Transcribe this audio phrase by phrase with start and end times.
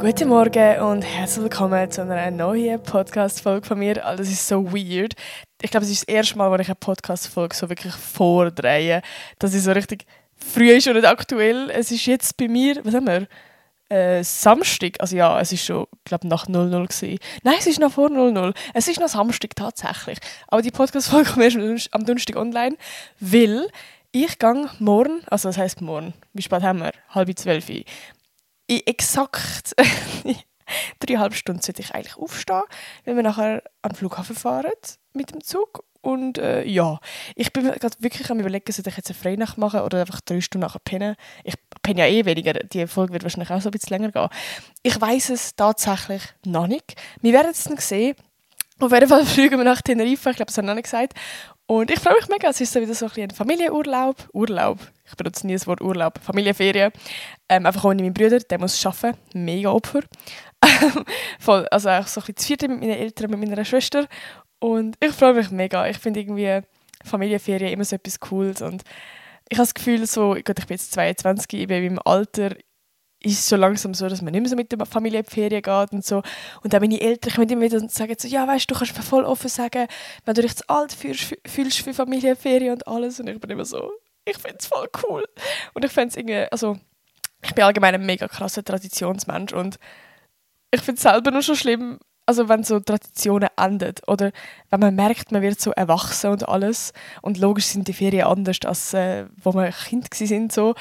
[0.00, 4.02] Guten Morgen und herzlich willkommen zu einer neuen Podcast-Folge von mir.
[4.02, 5.12] Also, das ist so weird.
[5.60, 9.02] Ich glaube, es ist das erste Mal, wo ich eine Podcast-Folge so wirklich vordrehe.
[9.38, 11.68] Das ist so richtig früh ist und nicht aktuell.
[11.68, 13.28] Es ist jetzt bei mir, was haben wir?
[13.90, 17.18] Äh, Samstag, also ja, es ist schon, glaube nach 00 gewesen.
[17.42, 18.54] Nein, es ist noch vor 00.
[18.72, 20.16] Es ist noch Samstag tatsächlich.
[20.48, 22.76] Aber die Podcast-Folge kommt erst am Donnerstag online,
[23.20, 23.68] weil
[24.12, 26.92] ich gehe morgen, also das heisst morgen, wie spät haben wir?
[27.10, 27.68] Halb zwölf
[28.70, 29.74] in exakt
[31.00, 32.62] dreieinhalb Stunden sollte ich eigentlich aufstehen,
[33.04, 34.70] wenn wir nachher an den Flughafen fahren
[35.12, 35.84] mit dem Zug.
[36.02, 36.98] Und äh, ja,
[37.34, 40.40] ich bin gerade wirklich am überlegen, soll ich jetzt eine Freinacht machen oder einfach drei
[40.40, 41.16] Stunden nachher pennen.
[41.44, 44.28] Ich penne ja eh weniger, die Folge wird wahrscheinlich auch so ein bisschen länger gehen.
[44.82, 46.94] Ich weiß es tatsächlich noch nicht.
[47.20, 48.14] Wir werden es dann sehen.
[48.80, 51.14] Auf jeden Fall fliegen wir nach Tenerife, ich glaube, das habe ich noch nicht gesagt.
[51.66, 54.28] Und ich freue mich mega, es ist so wieder so ein, ein Familienurlaub.
[54.32, 56.90] Urlaub, ich benutze nie das Wort Urlaub, Familienferien.
[57.48, 60.00] Ähm, einfach ohne meinen Bruder, der muss arbeiten, mega Opfer.
[61.38, 64.08] Voll, also auch so ein bisschen vierte mit meinen Eltern, mit meiner Schwester.
[64.58, 65.86] Und ich freue mich mega.
[65.86, 66.60] Ich finde irgendwie
[67.04, 68.62] Familienferien immer so etwas Cooles.
[68.62, 68.82] Und
[69.48, 72.56] ich habe das Gefühl, so, ich bin jetzt 22, ich bin im Alter,
[73.22, 75.62] ist so langsam so, dass man nicht mehr so mit der Familie in die Ferien
[75.62, 76.22] geht und so.
[76.62, 79.02] Und dann meine Eltern kommen immer wieder und sagen so, ja, weißt du, kannst mir
[79.02, 79.86] voll offen sagen,
[80.24, 83.20] wenn du dich zu alt fühlst, fühlst für Familienferien und alles.
[83.20, 83.92] Und ich bin immer so,
[84.24, 85.24] ich finde es voll cool.
[85.74, 86.78] Und ich finde es irgendwie, also,
[87.42, 89.78] ich bin allgemein ein mega krasser Traditionsmensch und
[90.70, 94.30] ich finde es selber nur schon schlimm, also wenn so Traditionen enden oder
[94.68, 98.58] wenn man merkt, man wird so erwachsen und alles und logisch sind die Ferien anders,
[98.64, 100.74] als äh, wo wir Kind sind so,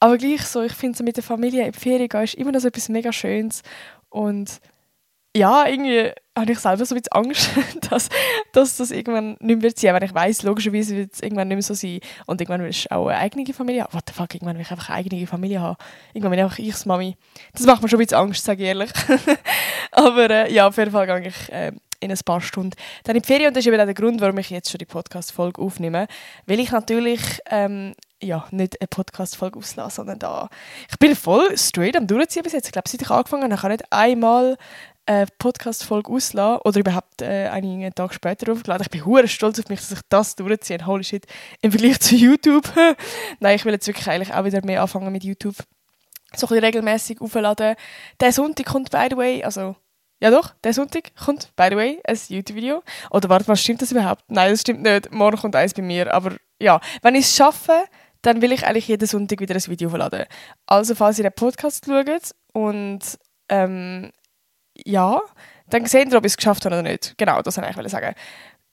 [0.00, 2.52] aber gleich so, ich finde so mit der Familie in die Ferien gehen ist immer
[2.52, 3.62] noch so etwas mega Schönes
[4.08, 4.60] und
[5.36, 7.50] ja, irgendwie habe ich selber so ein bisschen Angst,
[7.90, 8.08] dass,
[8.52, 10.02] dass das irgendwann nicht mehr sein wird.
[10.02, 12.00] Wenn ich weiss, logischerweise wird es irgendwann nicht mehr so sein.
[12.26, 13.92] Und irgendwann willst du auch eine eigene Familie haben.
[13.92, 15.76] What the fuck, irgendwann will ich einfach eine eigene Familie haben.
[16.12, 17.16] Irgendwann bin ich einfach ich Mami.
[17.52, 18.90] Das macht mir schon ein bisschen Angst, sage ich ehrlich.
[19.92, 23.22] Aber äh, ja, auf jeden Fall gehe ich äh, in ein paar Stunden dann in
[23.22, 23.48] die Ferien.
[23.48, 26.06] Und das ist eben auch der Grund, warum ich jetzt schon die Podcast-Folge aufnehme.
[26.46, 30.48] Weil ich natürlich ähm, ja, nicht eine Podcast-Folge auslasse, sondern da...
[30.90, 32.66] Ich bin voll straight am Durchziehen bis jetzt.
[32.66, 34.56] Ich glaube, seit ich angefangen habe, ich habe nicht einmal
[35.06, 38.82] eine Podcast-Folge auslassen oder überhaupt äh, einen Tag später aufgeladen.
[38.84, 40.86] Ich bin hure stolz auf mich, dass ich das durchziehe.
[40.86, 41.26] Holy shit.
[41.62, 42.70] Im Vergleich zu YouTube.
[43.40, 45.56] Nein, ich will jetzt wirklich eigentlich auch wieder mehr anfangen mit YouTube.
[46.36, 47.74] So ein bisschen regelmäßig aufladen.
[48.20, 49.74] Der Sonntag kommt, by the way, also
[50.20, 52.82] ja doch, der Sonntag kommt, by the way, ein YouTube-Video.
[53.10, 54.24] Oder warte mal, stimmt das überhaupt?
[54.28, 55.12] Nein, das stimmt nicht.
[55.12, 56.12] Morgen kommt eins bei mir.
[56.12, 57.84] Aber ja, wenn ich es schaffe,
[58.22, 60.26] dann will ich eigentlich jeden Sonntag wieder ein Video aufladen.
[60.66, 63.00] Also falls ihr den Podcast schaut und
[63.48, 64.10] ähm,
[64.76, 65.20] ja,
[65.68, 67.14] dann sehen ihr, ob ich es geschafft habe oder nicht.
[67.16, 68.14] Genau, das wollte ich sagen.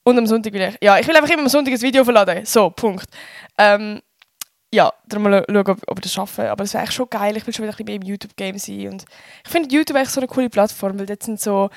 [0.04, 2.46] Und am Sonntag will ich, ja, ich will einfach immer am Sonntag ein Video verladen.
[2.46, 3.10] So, Punkt.
[3.58, 4.02] Ähm,
[4.74, 6.52] ja, dann mal schauen, ob, ob ich das schaffe.
[6.52, 7.38] Aber es wäre eigentlich schon geil.
[7.38, 8.90] Ich will schon wieder ein bisschen mehr im YouTube-Game sein.
[8.90, 9.06] Und
[9.46, 11.70] ich finde YouTube eigentlich so eine coole Plattform, weil dort sind so,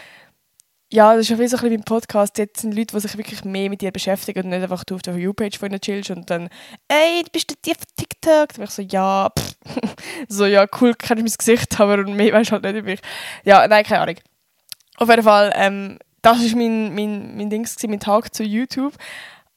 [0.92, 2.36] ja, das ist auch wie so ein beim Podcast.
[2.38, 5.02] Jetzt sind Leute, die sich wirklich mehr mit dir beschäftigen und nicht einfach du auf
[5.02, 6.48] der You-Page von ihnen chillst und dann,
[6.88, 8.48] ey, bist du die auf TikTok?
[8.48, 9.54] Dann bin ich so, ja, pff.
[10.28, 13.00] so, ja, cool, kennst mein Gesicht, aber mehr weißt du halt nicht über mich.
[13.44, 14.16] Ja, nein, keine Ahnung.
[14.96, 18.94] Auf jeden Fall, ähm, das war mein, mein, mein Ding, mein Tag zu YouTube.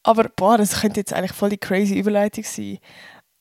[0.03, 2.77] Aber, boah, das könnte jetzt eigentlich voll die crazy Überleitung sein.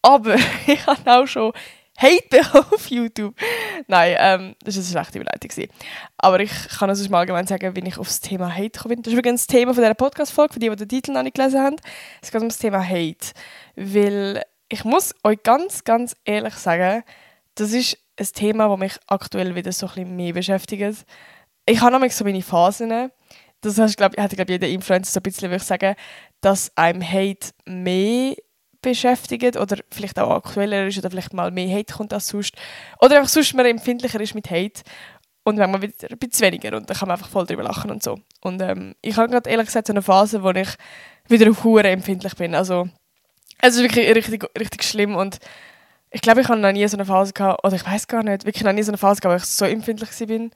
[0.03, 0.35] Aber
[0.67, 1.53] ich habe auch schon
[1.97, 2.41] Hate
[2.73, 3.35] auf YouTube.
[3.87, 5.69] Nein, ähm, das war eine schlechte Überleitung.
[6.19, 9.03] Aber ich kann also mal allgemein sagen, wie ich auf das Thema Hate gekommen bin.
[9.03, 11.37] Das ist übrigens das Thema von dieser Podcast-Folge, für die, die den Titel noch nicht
[11.37, 11.77] gelesen haben.
[12.21, 13.33] Es geht um das Thema Hate.
[13.77, 17.05] Weil ich muss euch ganz, ganz ehrlich sagen,
[17.55, 21.05] das ist ein Thema, das mich aktuell wieder so ein bisschen mehr beschäftigt
[21.65, 23.11] ich habe nämlich so meine Phasen.
[23.61, 25.95] Das heißt, glaub, hat glaub, jeder Influencer so ein bisschen, würde ich sagen,
[26.41, 28.35] dass einem Hate mehr
[28.83, 32.55] beschäftigt oder vielleicht auch aktueller ist oder vielleicht mal mehr Hate kommt als sonst.
[33.01, 34.83] Oder einfach sonst man empfindlicher ist mit Hate
[35.45, 37.91] und wenn man wieder ein bisschen weniger und dann kann man einfach voll drüber lachen
[37.91, 38.19] und so.
[38.41, 40.69] Und ähm, ich habe gerade ehrlich gesagt so eine Phase, wo ich
[41.29, 42.55] wieder auf Hure empfindlich bin.
[42.55, 42.89] Also
[43.61, 45.39] es ist wirklich richtig, richtig schlimm und
[46.11, 48.45] ich glaube, ich habe noch nie so eine Phase gehabt, oder ich weiß gar nicht,
[48.45, 50.51] wirklich noch nie so eine Phase gehabt, wo ich so empfindlich bin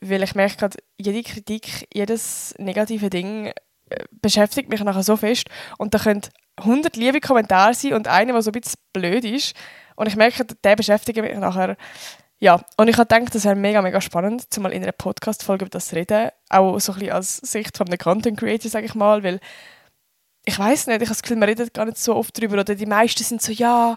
[0.00, 3.52] weil ich merke gerade, jede Kritik, jedes negative Ding
[3.90, 5.48] äh, beschäftigt mich nachher so fest
[5.78, 6.22] und da können
[6.58, 9.54] 100 liebe Kommentare sein und einer, der so ein bisschen blöd ist.
[9.96, 11.76] Und ich merke, der beschäftigt mich nachher.
[12.40, 15.70] Ja, und ich habe gedacht, das wäre mega, mega spannend, zumal in einer Podcast-Folge über
[15.70, 19.24] das zu reden, auch so ein bisschen als Sicht von einem Content-Creator, sage ich mal,
[19.24, 19.40] weil
[20.44, 22.76] ich weiß nicht, ich habe das Gefühl, man redet gar nicht so oft darüber oder
[22.76, 23.96] die meisten sind so, ja,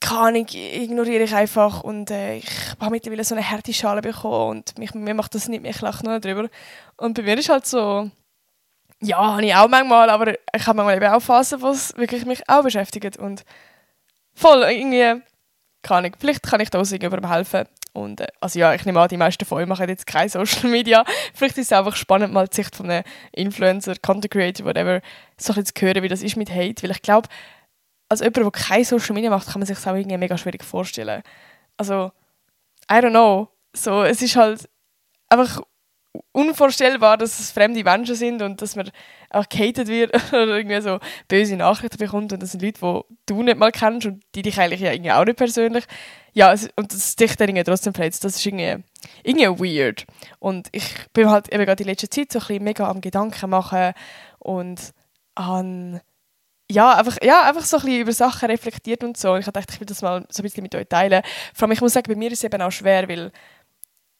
[0.00, 1.82] keine Ahnung, ignoriere ich einfach.
[1.82, 5.48] Und äh, ich habe mittlerweile so eine harte Schale bekommen und mich, mir macht das
[5.48, 6.48] nicht mehr, ich lache nur darüber.
[6.96, 8.10] Und bei mir ist halt so,
[9.00, 12.26] ja, habe ich auch manchmal, aber ich habe manchmal eben auch Phasen, wo es wirklich
[12.26, 13.44] mich auch beschäftigt und
[14.34, 15.22] voll irgendwie,
[15.82, 19.00] keine Ahnung, vielleicht kann ich da auch irgendjemandem helfen Und, äh, also ja, ich nehme
[19.00, 21.04] an, die meisten von euch machen jetzt keine Social Media.
[21.34, 25.00] Vielleicht ist es einfach spannend, mal die Sicht von einem Influencer, Content Creator, whatever,
[25.36, 26.82] so ein zu hören, wie das ist mit Hate.
[26.82, 27.28] Weil ich glaube,
[28.08, 30.64] als jemand, der keine Social Media macht, kann man sich das auch irgendwie mega schwierig
[30.64, 31.22] vorstellen.
[31.76, 32.10] Also,
[32.90, 33.48] I don't know.
[33.74, 34.68] So, es ist halt
[35.28, 35.60] einfach
[36.32, 38.90] unvorstellbar, dass es fremde Menschen sind und dass man
[39.30, 40.98] auch gehatet wird oder irgendwie so
[41.28, 44.58] böse Nachrichten bekommt und das sind Leute, die du nicht mal kennst und die dich
[44.58, 45.84] eigentlich ja irgendwie auch nicht persönlich.
[46.32, 48.84] Ja, und das dich dann irgendwie trotzdem verletzt, das ist irgendwie,
[49.24, 50.06] irgendwie weird.
[50.38, 53.50] Und ich bin halt eben gerade in letzter Zeit so ein bisschen mega am Gedanken
[53.50, 53.92] machen
[54.38, 54.92] und
[55.34, 56.00] an
[56.70, 59.32] ja, einfach, ja, einfach so ein bisschen über Sachen reflektiert und so.
[59.32, 61.22] Und ich dachte, ich will das mal so ein bisschen mit euch teilen.
[61.54, 63.32] Vor allem, ich muss sagen, bei mir ist es eben auch schwer, weil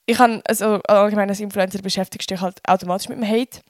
[0.09, 3.61] ich habe, also allgemein als Influencer beschäftigst du dich halt automatisch mit dem Hate.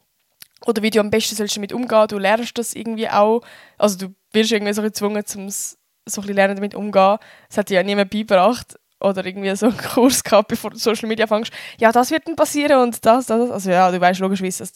[0.66, 2.06] Oder wie du am besten sollst damit umgehen.
[2.08, 3.40] Du lernst das irgendwie auch.
[3.76, 7.18] Also du wirst irgendwie so gezwungen, um so ein lernen damit umzugehen.
[7.48, 8.78] Das hat dir ja niemand beigebracht.
[9.00, 11.52] Oder irgendwie so einen Kurs gehabt, bevor du Social Media fängst.
[11.80, 13.50] Ja, das wird dann passieren und das, das.
[13.50, 14.72] Also ja, du weißt logischerweise, dass,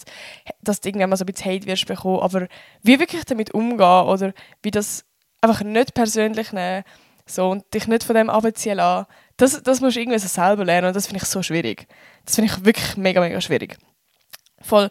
[0.62, 2.20] dass du irgendwann mal so ein bisschen Hate wirst bekommen.
[2.20, 2.48] Aber
[2.82, 4.32] wie wirklich damit umgehen oder
[4.64, 5.04] wie das
[5.40, 6.82] einfach nicht persönlich nehmen
[7.24, 9.06] so, und dich nicht von dem abziehen lassen,
[9.36, 11.86] das, das musst du irgendwie selber lernen und das finde ich so schwierig.
[12.24, 13.76] Das finde ich wirklich mega, mega schwierig.
[14.60, 14.90] Voll.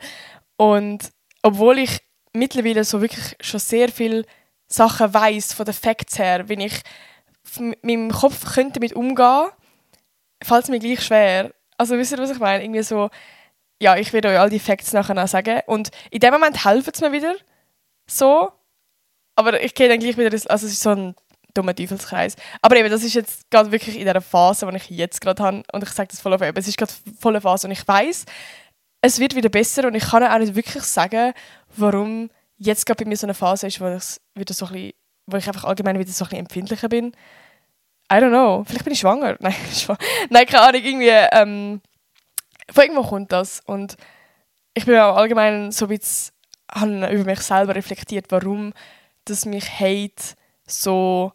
[0.58, 1.12] Und
[1.42, 2.02] obwohl ich
[2.34, 4.26] mittlerweile so wirklich schon sehr viele
[4.68, 6.82] Sachen weiß von den Facts her, wenn ich
[7.60, 9.50] mit meinem Kopf könnte damit umgehen,
[10.44, 11.54] fällt es mir gleich schwer.
[11.78, 12.64] Also wisst ihr, was ich meine?
[12.64, 13.10] Irgendwie so,
[13.82, 15.62] ja, ich werde euch all die Facts nachher noch sagen.
[15.66, 17.36] Und in dem Moment helfen es mir wieder.
[18.08, 18.52] So.
[19.36, 21.16] Aber ich gehe dann gleich wieder, also es ist so ein
[21.54, 22.36] dummer Teufelskreis.
[22.62, 25.64] Aber eben, das ist jetzt gerade wirklich in der Phase, die ich jetzt gerade habe.
[25.72, 27.68] Und ich sage das voll auf eben, es ist gerade volle Phase.
[27.68, 28.26] Und ich weiß,
[29.02, 29.88] es wird wieder besser.
[29.88, 31.34] Und ich kann auch nicht wirklich sagen,
[31.76, 34.94] warum jetzt gerade bei mir so eine Phase ist, wo ich wieder so ein bisschen,
[35.28, 37.14] wo ich einfach allgemein wieder so ein bisschen empfindlicher bin.
[38.12, 38.64] I don't know.
[38.66, 39.38] Vielleicht bin ich schwanger.
[39.40, 39.98] Nein, schwa
[40.30, 40.84] Nein keine Ahnung.
[40.84, 41.82] Irgendwie, ähm,
[42.70, 43.62] von irgendwo kommt das.
[43.66, 43.96] Und
[44.74, 48.74] ich bin auch allgemein so ein bisschen über mich selber reflektiert, warum
[49.26, 51.32] das mich Hate so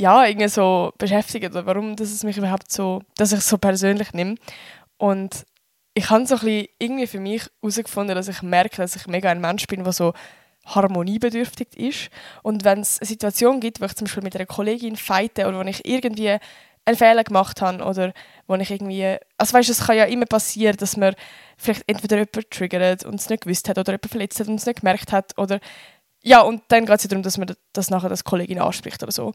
[0.00, 3.58] ja, irgendwie so beschäftigt oder warum dass es mich überhaupt so, dass ich es so
[3.58, 4.36] persönlich nehme.
[4.96, 5.44] Und
[5.94, 9.30] ich habe so ein bisschen irgendwie für mich herausgefunden, dass ich merke, dass ich mega
[9.30, 10.12] ein Mensch bin, der so
[10.64, 12.10] harmoniebedürftig ist.
[12.42, 15.58] Und wenn es eine Situation gibt, wo ich zum Beispiel mit einer Kollegin fighte oder
[15.58, 16.36] wo ich irgendwie
[16.84, 18.12] einen Fehler gemacht habe oder
[18.46, 21.14] wo ich irgendwie, also weißt, es kann ja immer passieren, dass man
[21.56, 24.66] vielleicht entweder jemanden triggert und es nicht gewusst hat oder jemanden verletzt hat und es
[24.66, 25.60] nicht gemerkt hat oder
[26.22, 29.12] ja, und dann geht es ja darum, dass man das nachher das Kollegin anspricht oder
[29.12, 29.34] so.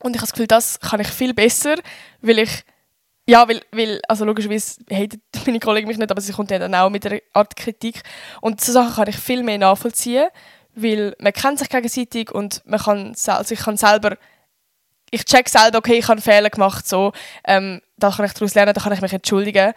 [0.00, 1.76] Und ich habe das Gefühl, das kann ich viel besser,
[2.20, 2.64] weil ich,
[3.26, 6.90] ja, weil, weil also logischerweise hatet meine Kollegen mich nicht, aber sie kommt dann auch
[6.90, 8.02] mit einer Art Kritik.
[8.40, 10.28] Und so Sachen kann ich viel mehr nachvollziehen,
[10.74, 14.16] weil man kennt sich gegenseitig und man kann, also ich kann selber,
[15.10, 17.12] ich check selber, okay, ich habe Fehler gemacht, so,
[17.44, 19.72] ähm, da kann ich daraus lernen, da kann ich mich entschuldigen.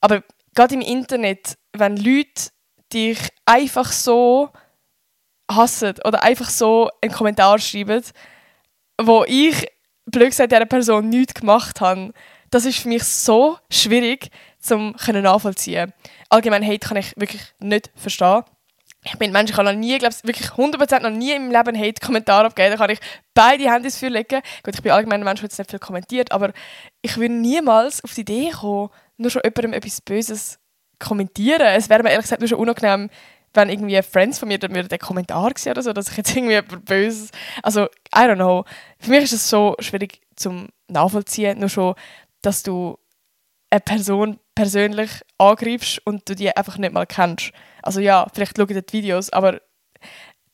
[0.00, 0.22] Aber
[0.54, 2.50] gerade im Internet, wenn Leute
[2.92, 4.50] dich einfach so
[5.50, 8.02] hassen oder einfach so einen Kommentar schreiben,
[9.00, 9.66] wo ich,
[10.06, 12.12] blöd gesagt, dieser Person nichts gemacht habe,
[12.50, 15.92] das ist für mich so schwierig zum nachvollziehen.
[16.28, 18.42] Allgemein Hate kann ich wirklich nicht verstehen.
[19.04, 22.44] Ich bin Mensch, ich habe noch nie, glaube wirklich 100% noch nie im Leben Hate-Kommentar
[22.44, 22.72] abgegeben.
[22.72, 22.98] Da kann ich
[23.32, 24.42] beide Hände für legen.
[24.64, 26.52] Gut, ich bin allgemein ein Mensch, der jetzt nicht viel kommentiert, aber
[27.00, 30.58] ich würde niemals auf die Idee kommen, nur schon jemandem etwas Böses
[30.98, 31.62] kommentieren.
[31.62, 33.08] Es wäre mir ehrlich gesagt nur schon unangenehm,
[33.54, 36.60] wenn irgendwie Friends von mir dann der Kommentar gesehen oder so, dass ich jetzt irgendwie
[36.60, 37.28] böse,
[37.62, 37.86] also
[38.18, 38.64] I don't know.
[38.98, 41.94] Für mich ist es so schwierig zum nachvollziehen, nur schon,
[42.42, 42.98] dass du
[43.70, 47.52] eine Person persönlich angreifst und du die einfach nicht mal kennst.
[47.82, 49.60] Also ja, vielleicht schauen die Videos, aber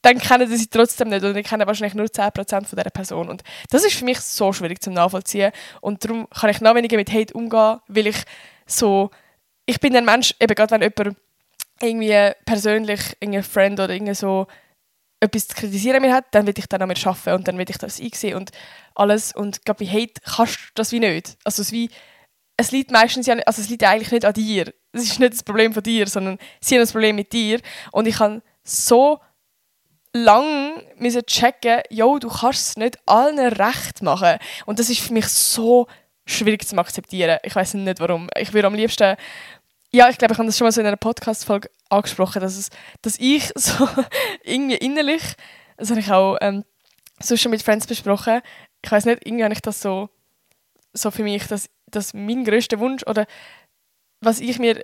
[0.02, 3.30] dann kennen sie sie trotzdem nicht oder ich kenne wahrscheinlich nur 10% von dieser Person.
[3.30, 5.52] Und das ist für mich so schwierig zum Nachvollziehen.
[5.80, 8.22] Und darum kann ich noch weniger mit Hate umgehen, weil ich
[8.66, 9.10] so,
[9.64, 11.16] ich bin ein Mensch, eben gerade wenn jemand
[11.80, 14.46] irgendwie persönlich ein Friend oder irgendwie so
[15.24, 17.68] etwas zu kritisieren mir hat, dann will ich dann an mir arbeiten und dann will
[17.68, 18.50] ich das einsehen und
[18.94, 19.32] alles.
[19.34, 21.36] Und gerade bei Hate kannst du das wie nicht.
[21.44, 21.90] Also es, wie,
[22.56, 24.72] es liegt meistens ja also es liegt eigentlich nicht an dir.
[24.92, 27.60] Es ist nicht das Problem von dir, sondern sie haben das Problem mit dir.
[27.92, 29.20] Und ich kann so
[30.12, 34.38] lang müssen checken, yo, du kannst es nicht allen recht machen.
[34.66, 35.88] Und das ist für mich so
[36.26, 37.38] schwierig zu akzeptieren.
[37.42, 38.28] Ich weiß nicht warum.
[38.36, 39.16] Ich würde am liebsten
[39.94, 42.70] ja, ich glaube, ich habe das schon mal so in einer Podcast-Folge angesprochen, dass, es,
[43.02, 43.88] dass ich so
[44.42, 45.22] irgendwie innerlich,
[45.76, 46.64] das habe ich auch ähm,
[47.20, 48.40] so schon mit Friends besprochen,
[48.82, 50.10] ich weiß nicht, irgendwie habe ich das so,
[50.92, 53.26] so für mich, dass, dass mein größter Wunsch oder
[54.20, 54.82] was ich mir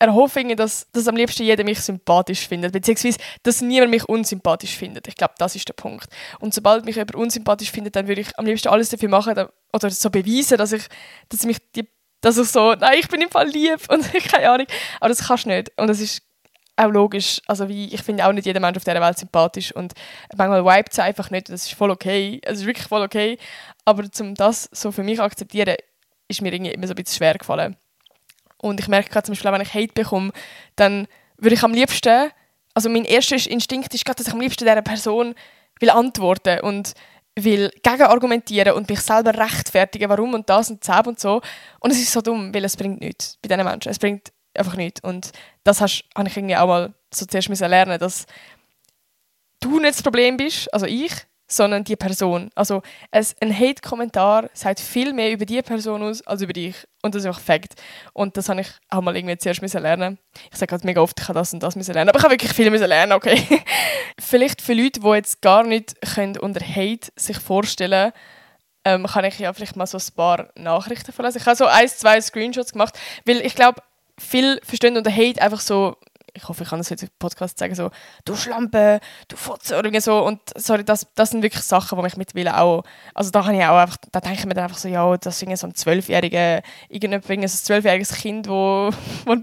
[0.00, 5.06] erhoffe, dass, dass am liebsten jeder mich sympathisch findet, beziehungsweise dass niemand mich unsympathisch findet.
[5.06, 6.08] Ich glaube, das ist der Punkt.
[6.40, 9.90] Und sobald mich jemand unsympathisch findet, dann würde ich am liebsten alles dafür machen oder
[9.90, 10.84] so beweisen, dass ich,
[11.28, 11.86] dass mich die
[12.22, 14.66] Dass ich so, nein, ich bin im Fall lieb und keine Ahnung.
[15.00, 15.70] Aber das kannst du nicht.
[15.76, 16.22] Und das ist
[16.80, 17.40] auch logisch.
[17.46, 19.92] Also wie, ich finde auch nicht jeder Mensch auf dieser Welt sympathisch und
[20.36, 21.48] manchmal vibet es einfach nicht.
[21.48, 22.40] Das ist voll okay.
[22.42, 23.38] Es ist wirklich voll okay.
[23.84, 25.76] Aber um das so für mich akzeptieren,
[26.28, 27.76] ist mir irgendwie immer so ein bisschen schwer gefallen.
[28.58, 30.32] Und ich merke gerade zum Beispiel, wenn ich Hate bekomme,
[30.76, 31.06] dann
[31.38, 32.30] würde ich am liebsten,
[32.74, 35.34] also mein erster Instinkt ist gerade, dass ich am liebsten dieser Person
[35.80, 36.94] will antworten und
[37.36, 41.40] will gegenargumentieren und mich selber rechtfertigen, warum und das und das und so.
[41.80, 43.90] Und es ist so dumm, weil es bringt nichts bei diesen Menschen.
[43.90, 45.00] Es bringt einfach nichts.
[45.02, 45.32] Und
[45.64, 48.26] das habe ich irgendwie auch mal so zuerst lernen dass
[49.60, 51.12] du nicht das Problem bist, also ich,
[51.50, 52.50] sondern die Person.
[52.54, 56.76] Also ein Hate-Kommentar sagt viel mehr über die Person aus als über dich.
[57.02, 57.74] Und das ist auch Fakt.
[58.12, 60.18] Und das habe ich auch mal irgendwie zuerst lernen.
[60.50, 62.52] Ich sage halt mega oft, ich habe das und das lernen, aber ich habe wirklich
[62.52, 63.42] viel lernen, okay.
[64.18, 68.12] vielleicht für Leute, die jetzt gar nicht können unter Hate sich vorstellen
[68.84, 71.38] ähm, kann ich ja vielleicht mal so ein paar Nachrichten verlassen.
[71.38, 73.82] Ich habe so ein, zwei Screenshots gemacht, weil ich glaube,
[74.20, 75.96] viele verstehen unter Hate einfach so
[76.34, 77.90] ich hoffe, ich kann das jetzt im Podcast sagen, so,
[78.24, 80.24] du Schlampe, du Fotze oder so.
[80.24, 82.84] Und sorry, das, das sind wirklich Sachen, die mich mittlerweile auch,
[83.14, 85.42] also da habe ich auch einfach, da denke ich mir dann einfach so, ja, das
[85.42, 88.90] ist so ein zwölfjähriger, irgendein zwölfjähriges Kind, wo,
[89.24, 89.36] wo,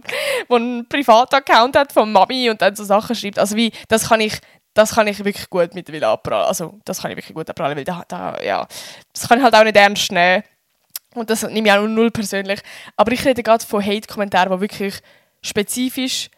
[0.47, 3.39] wo einen Privataccount hat von Mami und dann so Sachen schreibt.
[3.39, 4.39] Also wie, das kann ich,
[4.73, 6.47] das kann ich wirklich gut mittlerweile abprallen.
[6.47, 8.67] Also das kann ich wirklich gut abprallen, weil da, da, ja,
[9.13, 10.43] das kann ich halt auch nicht ernst nehmen.
[11.19, 12.61] Und das nehme ich auch null persönlich.
[12.95, 14.99] Aber ich rede gerade von Hate-Kommentaren, die wirklich
[15.41, 16.29] spezifisch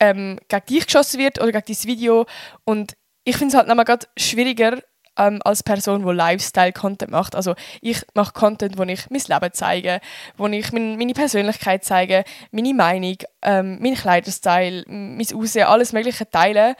[0.00, 2.26] ähm, gegen dich geschossen wird oder gegen dein Video.
[2.64, 4.78] Und ich finde es halt nochmal schwieriger
[5.16, 7.34] ähm, als Person, die Lifestyle-Content macht.
[7.34, 10.00] Also ich mache Content, wo ich mein Leben zeige,
[10.36, 16.28] wo ich mein, meine Persönlichkeit zeige, meine Meinung, ähm, mein Kleiderstyle, mein Aussehen, alles mögliche
[16.28, 16.76] teile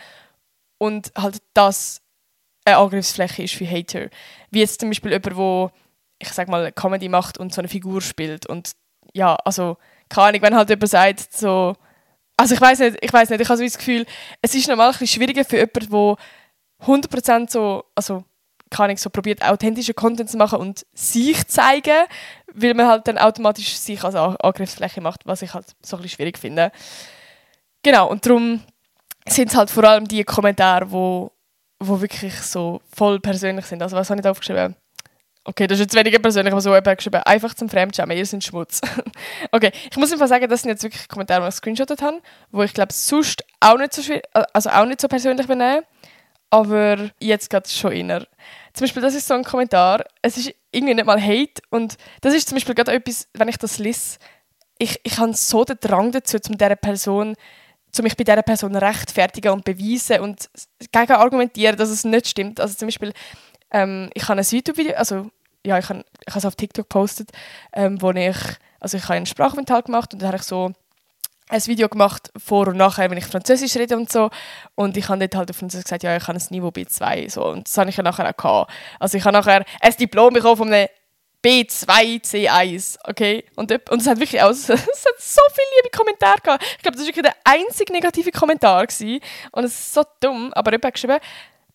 [0.78, 2.02] und halt das
[2.64, 4.08] eine Angriffsfläche ist für Hater.
[4.50, 5.72] Wie jetzt zum Beispiel jemand, der,
[6.18, 8.72] ich sag mal, Comedy macht und so eine Figur spielt und
[9.12, 9.76] ja, also
[10.08, 11.74] keine Ahnung, wenn halt jemand sagt, so
[12.36, 14.04] also ich weiß nicht, ich weiß nicht, ich habe so das Gefühl,
[14.42, 18.24] es ist normal ein bisschen schwieriger für jemanden, der 100% so, also
[18.68, 22.06] kann ich so probiert, authentische Content zu machen und sich zeigen,
[22.52, 26.16] weil man halt dann automatisch sich als Angriffsfläche macht, was ich halt so ein bisschen
[26.16, 26.72] schwierig finde.
[27.82, 28.60] Genau, und darum
[29.28, 31.32] sind es halt vor allem die Kommentare, wo,
[31.78, 33.82] wo wirklich so voll persönlich sind.
[33.82, 34.76] Also was habe ich da aufgeschrieben?
[35.48, 38.42] Okay, das ist jetzt weniger persönlich, aber so jemand geschrieben, einfach zum Fremdschämen, ihr seid
[38.42, 38.80] Schmutz.
[39.52, 42.64] okay, ich muss einfach sagen, das sind jetzt wirklich Kommentare, die ich gescreenshottet habe, wo
[42.64, 45.84] ich glaube, sonst auch nicht so schwierig, also auch nicht so persönlich benehmen,
[46.50, 48.26] aber jetzt gerade schon inner.
[48.72, 52.34] Zum Beispiel, das ist so ein Kommentar, es ist irgendwie nicht mal Hate und das
[52.34, 54.18] ist zum Beispiel gerade etwas, wenn ich das lese,
[54.78, 57.36] ich, ich habe so den Drang dazu, um dieser Person
[57.92, 60.50] zu mich bei dieser Person rechtfertigen und beweisen und
[60.90, 62.60] gegen argumentieren, dass es nicht stimmt.
[62.60, 63.12] Also zum Beispiel,
[63.70, 65.30] ähm, ich habe ein YouTube-Video, also
[65.66, 67.30] ja, ich habe ich es auf TikTok gepostet,
[67.72, 68.36] ähm, wo ich,
[68.80, 70.72] also ich habe einen Sprachaufenthalt gemacht und dann habe ich so
[71.48, 74.30] ein Video gemacht, vor und nachher, wenn ich Französisch rede und so.
[74.74, 77.30] Und ich habe dort halt auf Französisch gesagt, ja, ich habe ein Niveau B2.
[77.30, 77.46] So.
[77.46, 78.72] Und das habe ich ja nachher auch gehabt.
[78.98, 80.88] Also ich habe nachher ein Diplom bekommen von einem
[81.44, 83.44] B2 C1, okay?
[83.54, 84.80] Und, und es hat wirklich auch, es hat
[85.18, 86.64] so viele liebe Kommentare gehabt.
[86.76, 89.20] Ich glaube, das war wirklich der einzige negative Kommentar gewesen.
[89.52, 91.18] Und es ist so dumm, aber jemand hat geschrieben,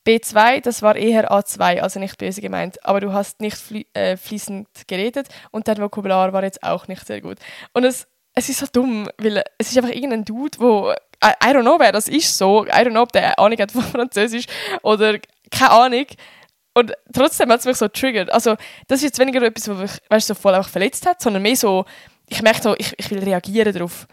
[0.06, 2.84] B2, das war eher A2, also nicht böse gemeint.
[2.86, 7.06] Aber du hast nicht flie äh, fließend geredet und dein Vokabular war jetzt auch nicht
[7.06, 7.38] sehr gut.
[7.74, 10.94] Und es, es ist so dumm, weil es ist einfach irgendein Dude, wo
[11.24, 12.66] I, I don't know, wer das ist so.
[12.66, 14.46] I don't know, ob der Ahnung hat von Französisch
[14.82, 15.20] oder
[15.52, 16.06] keine Ahnung.
[16.74, 18.32] Und trotzdem hat es mich so triggert.
[18.32, 18.56] Also,
[18.88, 21.56] das ist jetzt weniger etwas, was mich weißt, so voll einfach verletzt hat, sondern mehr
[21.56, 21.86] so,
[22.28, 24.08] ich merke so, ich, ich will reagieren darauf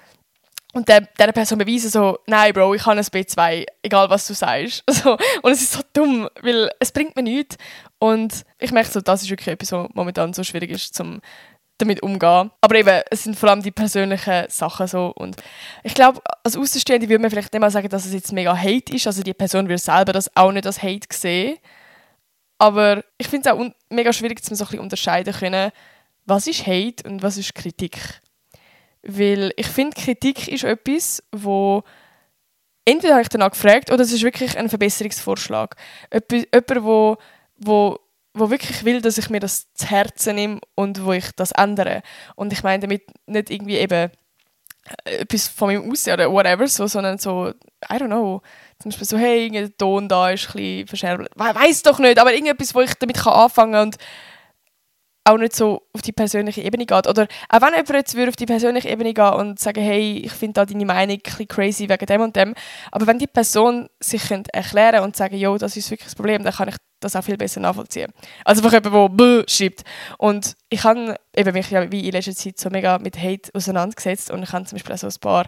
[0.74, 4.34] und der, der Person beweisen so, nein, Bro, ich habe ein B2, egal was du
[4.34, 4.84] sagst.
[4.90, 7.56] So, und es ist so dumm, weil es bringt mir nichts.
[7.98, 11.20] Und ich merke so, das ist wirklich etwas, was momentan so schwierig ist, zum
[11.78, 12.50] damit umgehen.
[12.60, 15.12] Aber eben, es sind vor allem die persönlichen Sachen so.
[15.14, 15.36] Und
[15.84, 18.94] ich glaube, als Außenstehende würde man vielleicht nicht mal sagen, dass es jetzt mega Hate
[18.94, 19.06] ist.
[19.06, 21.58] Also die Person würde selber das auch nicht als Hate sehen.
[22.58, 25.70] Aber ich finde es auch mega schwierig, zu so ein bisschen unterscheiden können,
[26.26, 28.20] was ist Hate und was ist Kritik.
[29.10, 31.82] Weil ich finde, Kritik ist etwas, wo
[32.84, 35.76] entweder habe ich danach gefragt oder es ist wirklich ein Verbesserungsvorschlag.
[36.12, 37.16] Jemand, wo,
[37.56, 37.98] wo,
[38.34, 42.02] wo wirklich will, dass ich mir das zu Herzen nehme und wo ich das ändere.
[42.36, 44.10] Und ich meine damit nicht irgendwie eben
[45.04, 47.48] äh, etwas von meinem Aussehen oder whatever, so, sondern so,
[47.90, 48.42] I don't know,
[48.78, 51.30] zum Beispiel so, hey, der Ton da ist ein bisschen verschärft.
[51.34, 53.96] Weiß doch nicht, aber irgendetwas, wo ich damit anfangen kann und
[55.28, 57.06] auch nicht so auf die persönliche Ebene geht.
[57.06, 60.32] Oder auch wenn jemand jetzt würde auf die persönliche Ebene gehen und sagen, hey, ich
[60.32, 62.54] finde da deine Meinung ein bisschen crazy wegen dem und dem,
[62.90, 66.52] aber wenn die Person sich erklären und sagen, jo, das ist wirklich das Problem, dann
[66.52, 68.12] kann ich das auch viel besser nachvollziehen.
[68.44, 69.82] Also einfach jemand, der schreibt.
[70.16, 74.30] Und ich habe eben mich ja wie in letzter Zeit so mega mit Hate auseinandergesetzt
[74.30, 75.46] und ich habe zum Beispiel auch so ein paar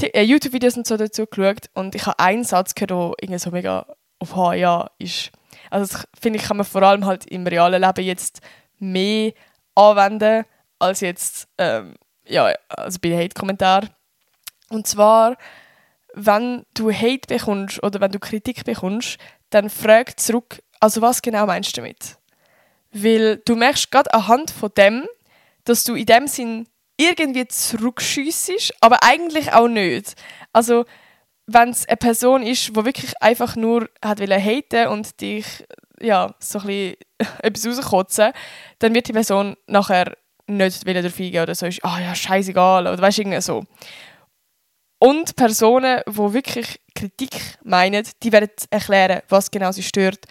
[0.00, 3.50] äh, YouTube-Videos und so dazu geschaut und ich habe einen Satz gehört, der irgendwie so
[3.50, 3.86] mega
[4.18, 5.30] auf HA ist.
[5.70, 8.40] Also das finde ich, kann man vor allem halt im realen Leben jetzt
[8.82, 9.32] mehr
[9.74, 10.44] anwenden
[10.78, 11.94] als jetzt ähm,
[12.26, 13.90] ja, also bei Hate-Kommentaren.
[14.68, 15.36] Und zwar,
[16.14, 19.18] wenn du Hate bekommst oder wenn du Kritik bekommst,
[19.50, 22.16] dann frag zurück, also was genau meinst du damit?
[22.92, 25.06] Weil du merkst gerade anhand von dem,
[25.64, 30.14] dass du in dem Sinn irgendwie zurückschießt, aber eigentlich auch nicht.
[30.52, 30.84] Also
[31.46, 35.64] wenn es eine Person ist, die wirklich einfach nur hat haten und dich
[36.02, 36.96] ja, so ein bisschen
[37.42, 38.32] etwas rauskotzen,
[38.78, 40.16] dann wird die Person nachher
[40.46, 43.64] nicht wieder darauf eingehen oder so ist, ah oh ja, scheißegal oder weißt du, so.
[44.98, 50.26] Und Personen, die wirklich Kritik meinen, die werden erklären, was genau sie stört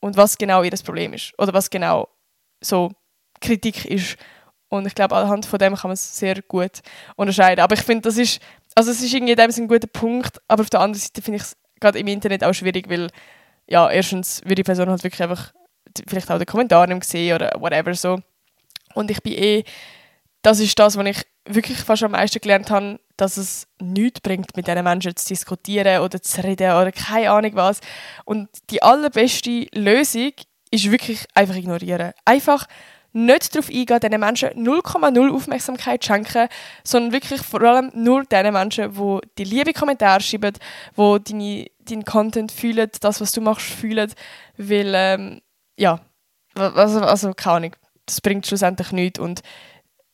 [0.00, 2.08] und was genau ihr Problem ist oder was genau
[2.62, 2.90] so
[3.40, 4.16] Kritik ist.
[4.68, 6.80] Und ich glaube, anhand von dem kann man es sehr gut
[7.16, 7.62] unterscheiden.
[7.62, 8.40] Aber ich finde, das ist,
[8.74, 11.36] also es ist irgendwie in dem ein guter Punkt, aber auf der anderen Seite finde
[11.36, 13.10] ich es gerade im Internet auch schwierig, weil
[13.66, 15.52] ja, erstens würde die Person halt wirklich einfach
[16.08, 18.20] vielleicht auch den Kommentar nicht sehen oder whatever so.
[18.94, 19.64] Und ich bin eh,
[20.42, 24.56] das ist das, was ich wirklich fast am meisten gelernt habe, dass es nichts bringt,
[24.56, 27.80] mit diesen Menschen zu diskutieren oder zu reden oder keine Ahnung was.
[28.24, 30.32] Und die allerbeste Lösung
[30.70, 32.12] ist wirklich einfach ignorieren.
[32.24, 32.66] Einfach
[33.14, 36.48] nicht darauf eingehen, diesen Menschen 0,0 Aufmerksamkeit schenken,
[36.82, 40.52] sondern wirklich vor allem nur den Menschen, die die liebe Kommentare schreiben,
[40.96, 44.12] die deine, deinen Content fühlen, das, was du machst, fühlen,
[44.58, 45.40] weil, ähm,
[45.78, 46.00] ja,
[46.54, 49.20] also, also keine Ahnung, das bringt schlussendlich nichts.
[49.20, 49.42] Und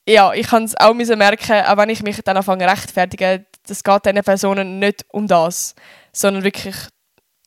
[0.07, 4.07] ja, ich kann es auch merken, auch wenn ich mich dann anfange rechtfertigen, das geht
[4.07, 5.75] diesen Personen nicht um das,
[6.13, 6.77] sondern wirklich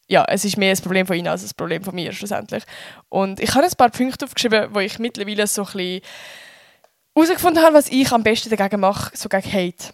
[0.08, 2.64] ja, es ist mehr ein Problem von ihnen als ein Problem von mir schlussendlich.
[3.10, 8.12] Und ich habe ein paar Punkte aufgeschrieben, wo ich mittlerweile so herausgefunden habe, was ich
[8.12, 9.94] am besten dagegen mache, so gegen Hate.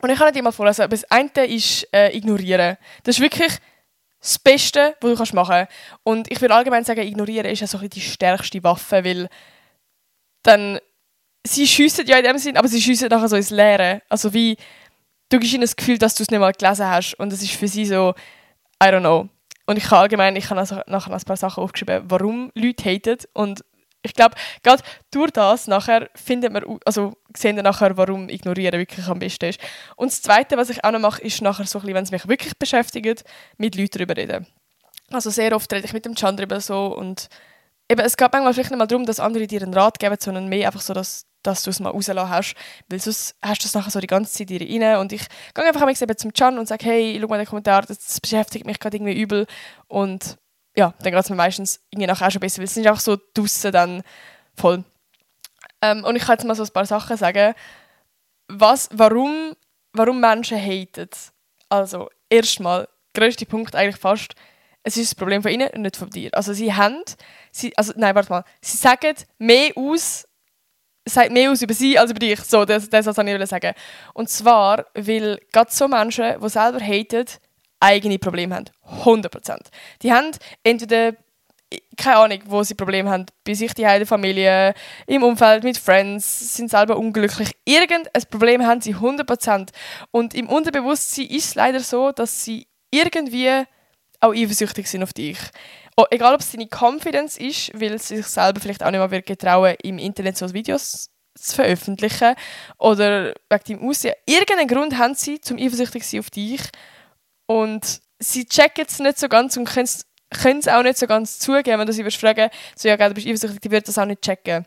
[0.00, 0.88] Und ich kann dir mal vorlesen.
[0.90, 2.76] Das eine ist äh, ignorieren.
[3.04, 3.52] Das ist wirklich
[4.20, 5.72] das Beste, was du kannst machen kannst.
[6.04, 9.28] Und ich würde allgemein sagen, ignorieren ist ja so die stärkste Waffe, weil
[10.42, 10.78] dann
[11.44, 14.02] sie schiessen ja in dem Sinn, aber sie schiessen nachher so ins Leere.
[14.08, 14.56] Also wie,
[15.28, 17.54] du gibst ihnen das Gefühl, dass du es nicht mal gelesen hast und es ist
[17.54, 18.14] für sie so,
[18.82, 19.28] I don't know.
[19.66, 23.18] Und ich habe allgemein, ich habe also nachher ein paar Sachen aufgeschrieben, warum Leute haten.
[23.32, 23.64] Und
[24.02, 29.06] ich glaube, gerade durch das nachher findet man, also sehen wir nachher, warum Ignorieren wirklich
[29.06, 29.60] am besten ist.
[29.94, 32.58] Und das Zweite, was ich auch noch mache, ist nachher so wenn es mich wirklich
[32.58, 33.24] beschäftigt,
[33.56, 34.46] mit Leuten darüber reden.
[35.12, 37.28] Also sehr oft rede ich mit dem Chan darüber so und
[37.88, 40.48] eben, es geht manchmal vielleicht nicht mal darum, dass andere dir einen Rat geben, sondern
[40.48, 42.54] mehr einfach so, dass dass du es mal rausgelassen hast,
[42.88, 45.64] weil sonst hast du es nachher so die ganze Zeit in rein und ich gehe
[45.64, 48.96] einfach eben zum Can und sage, hey, schau mal den Kommentar, das beschäftigt mich gerade
[48.96, 49.46] irgendwie übel
[49.88, 50.38] und
[50.76, 53.00] ja, dann geht es mir meistens irgendwie nachher auch schon besser, weil es sind einfach
[53.00, 54.02] so draussen dann
[54.54, 54.84] voll.
[55.82, 57.54] Ähm, und ich kann jetzt mal so ein paar Sachen sagen,
[58.48, 59.54] was, warum,
[59.92, 61.08] warum Menschen haten.
[61.68, 64.34] Also, erstmal, der grösste Punkt eigentlich fast,
[64.84, 66.30] es ist das Problem von ihnen und nicht von dir.
[66.32, 67.02] Also sie haben,
[67.52, 70.26] sie, also nein, warte mal, sie sagen mehr aus,
[71.04, 72.40] sagt mehr aus über sie als über dich.
[72.40, 73.74] So, das, das was ich sagen
[74.14, 77.26] Und zwar, weil gerade so Menschen, die selber haten,
[77.80, 78.66] eigene Probleme haben.
[79.04, 79.58] 100%.
[80.02, 80.30] Die haben
[80.62, 81.14] entweder
[81.96, 83.26] keine Ahnung, wo sie Probleme haben.
[83.44, 84.74] Bei sich die der Familie,
[85.06, 87.50] im Umfeld, mit Friends, sind selber unglücklich.
[87.64, 89.70] Irgendein Problem haben sie 100%.
[90.10, 93.64] Und im Unterbewusstsein ist es leider so, dass sie irgendwie
[94.20, 95.38] auch eifersüchtig sind auf dich.
[95.96, 99.22] Oh, egal, ob es deine Confidence ist, weil sie sich selber vielleicht auch nicht mehr
[99.22, 102.34] getrauen, im Internet so Videos zu veröffentlichen
[102.78, 104.14] oder wegen deinem Aussehen.
[104.26, 106.62] Irgendeinen Grund haben sie, zum eifersüchtig sein auf dich
[107.46, 111.78] und sie checken es nicht so ganz und können es auch nicht so ganz zugeben,
[111.78, 114.66] wenn du sie fragen so ja, du bist eifersüchtig, die würden das auch nicht checken.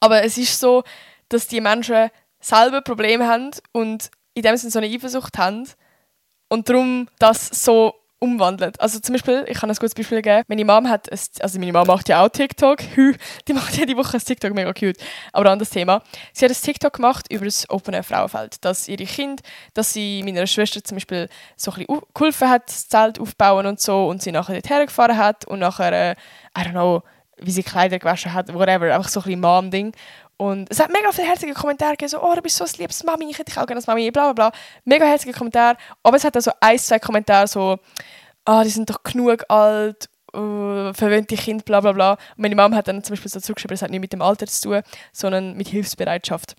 [0.00, 0.84] Aber es ist so,
[1.28, 5.68] dass die Menschen selber Probleme haben und in dem Sinne so eine Eifersucht haben
[6.48, 8.80] und darum das so umwandelt.
[8.80, 10.42] Also zum Beispiel, ich kann ein gutes Beispiel geben.
[10.48, 12.78] Meine Mom hat, ein, also meine Mom macht ja auch TikTok.
[13.48, 14.98] Die macht jede Woche ein TikTok, mega cute.
[15.32, 16.02] Aber anderes Thema.
[16.32, 18.64] Sie hat ein TikTok gemacht über das offene Frauenfeld.
[18.64, 19.42] Dass ihre Kinder,
[19.74, 23.80] dass sie meiner Schwester zum Beispiel so ein bisschen geholfen hat, das Zelt aufbauen und
[23.80, 24.08] so.
[24.08, 26.16] Und sie nachher dort hergefahren hat und nachher, äh,
[26.56, 27.02] I don't know,
[27.40, 28.92] wie sie Kleider gewaschen hat, whatever.
[28.92, 29.92] Einfach so ein bisschen Mom-Ding.
[30.38, 33.02] Und es hat mega viele herzige Kommentare gegeben, so, oh, du bist so ein liebes
[33.02, 34.58] Mami, ich hätte dich auch gerne als Mami, bla bla bla.
[34.84, 35.76] Mega herzige Kommentare.
[36.02, 37.78] Aber es hat auch so ein, zwei Kommentare, so,
[38.44, 42.12] ah, oh, die sind doch genug alt uh, verwöhnte Kind, bla bla bla.
[42.12, 44.46] Und meine Mom hat dann zum Beispiel dazu geschrieben, es hat nicht mit dem Alter
[44.46, 46.54] zu tun, sondern mit Hilfsbereitschaft.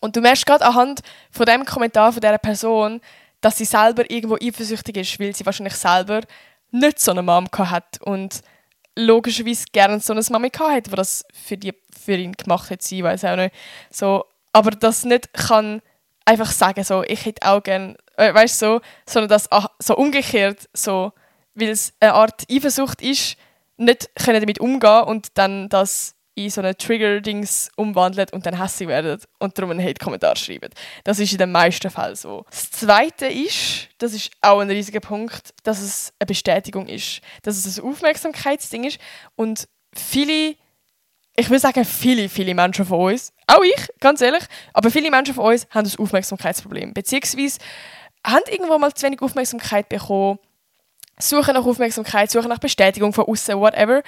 [0.00, 3.00] Und du merkst gerade anhand von dem Kommentar von dieser Person,
[3.40, 6.22] dass sie selber irgendwo eifersüchtig ist, weil sie wahrscheinlich selber
[6.70, 8.40] nicht so eine Mom hat und
[8.96, 13.02] logischerweise gerne so eine Mami hat, die das für, die, für ihn gemacht hat, sie
[13.02, 13.54] weiß auch nicht.
[13.90, 15.82] So, aber das nicht kann
[16.24, 21.12] einfach sagen, so, ich hätte auch gerne, äh, weißt so, sondern das so umgekehrt, so,
[21.54, 23.36] weil es eine Art Eifersucht ist,
[23.76, 28.88] nicht können damit umgehen und dann das in so eine Trigger-Dings umwandelt und dann hässlich
[28.88, 30.70] werden und darum einen Hate-Kommentar schreiben.
[31.04, 32.44] Das ist in den meisten Fällen so.
[32.50, 37.20] Das Zweite ist, das ist auch ein riesiger Punkt, dass es eine Bestätigung ist.
[37.42, 38.98] Dass es ein Aufmerksamkeitsding ist
[39.36, 40.56] und viele,
[41.36, 45.34] ich will sagen viele, viele Menschen von uns, auch ich, ganz ehrlich, aber viele Menschen
[45.34, 46.94] von uns haben ein Aufmerksamkeitsproblem.
[46.94, 47.58] Beziehungsweise
[48.26, 50.38] haben irgendwo mal zu wenig Aufmerksamkeit bekommen,
[51.18, 54.02] suchen nach Aufmerksamkeit, suchen nach Bestätigung von außen, whatever.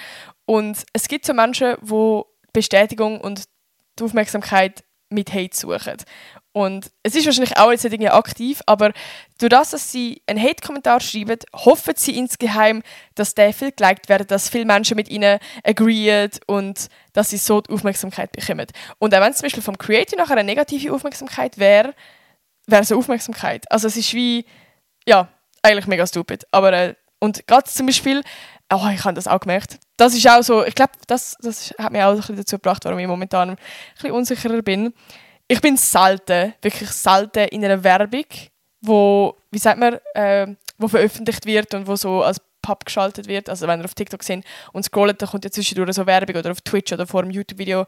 [0.44, 3.44] Und es gibt so Menschen, die Bestätigung und
[3.98, 5.96] die Aufmerksamkeit mit Hate suchen.
[6.52, 8.92] Und es ist wahrscheinlich auch jetzt nicht irgendwie aktiv, aber
[9.38, 12.82] durch das, dass sie einen Hate-Kommentar schreiben, hoffen sie insgeheim,
[13.14, 17.60] dass der viel geliked wird, dass viele Menschen mit ihnen agreeen und dass sie so
[17.60, 18.68] die Aufmerksamkeit bekommen.
[18.98, 21.94] Und auch wenn es zum Beispiel vom Creator nachher eine negative Aufmerksamkeit wäre,
[22.66, 23.70] wäre es eine Aufmerksamkeit.
[23.70, 24.46] Also es ist wie,
[25.06, 25.28] ja,
[25.66, 26.46] eigentlich mega stupid.
[26.50, 28.22] Aber, äh, und gerade zum Beispiel,
[28.72, 29.78] oh, ich habe das auch gemerkt.
[29.96, 32.84] Das ist auch so, ich glaube, das, das hat mich auch ein bisschen dazu gebracht,
[32.84, 33.58] warum ich momentan ein
[33.94, 34.92] bisschen unsicherer bin.
[35.48, 38.24] Ich bin selten, wirklich selten in einer Werbung,
[38.80, 43.48] wo, wie sagt man, äh, wo veröffentlicht wird und wo so als Pub geschaltet wird.
[43.48, 46.50] Also wenn ihr auf TikTok sind und scrollt, dann kommt ja zwischendurch so Werbung oder
[46.50, 47.86] auf Twitch oder vor einem YouTube-Video.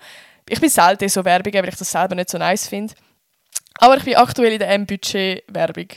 [0.49, 2.95] Ich bin selten so Werbung, weil ich das selber nicht so nice finde.
[3.81, 5.89] Aber ich bin aktuell in der M-Budget-Werbung.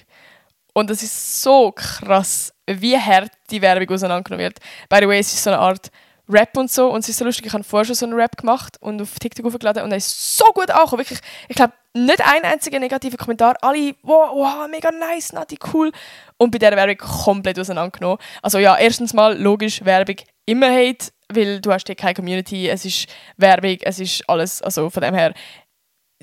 [0.74, 4.60] Und es ist so krass, wie hart die Werbung auseinandergenommen wird.
[4.90, 5.92] By the way, es ist so eine Art
[6.30, 6.90] Rap und so.
[6.90, 9.20] Und es ist so lustig, ich habe vorher schon so einen Rap gemacht und auf
[9.20, 11.00] TikTok hochgeladen und er ist so gut angekommen.
[11.00, 13.56] Wirklich, ich glaube, nicht ein einziger negativer Kommentar.
[13.62, 15.92] Alle, wow, wow, mega nice, Nati, cool.
[16.38, 18.18] Und bei dieser Werbung komplett auseinandergenommen.
[18.42, 22.86] Also ja, erstens mal, logisch, Werbung immer Hate, weil du hast hier keine Community, es
[22.86, 23.08] ist
[23.38, 25.34] Werbung, es ist alles, also von dem her,